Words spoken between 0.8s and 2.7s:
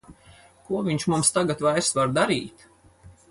viņš mums tagad vairs var darīt!